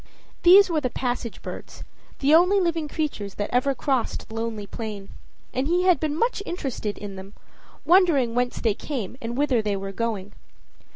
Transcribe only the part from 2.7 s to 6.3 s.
creatures that ever crossed the lonely plain; and he had been